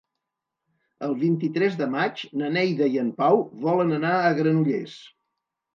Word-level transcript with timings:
El 1.07 1.13
vint-i-tres 1.23 1.77
de 1.83 1.89
maig 1.97 2.25
na 2.43 2.49
Neida 2.57 2.91
i 2.95 2.99
en 3.05 3.15
Pau 3.23 3.47
volen 3.69 3.97
anar 4.01 4.19
a 4.27 4.37
Granollers. 4.43 5.03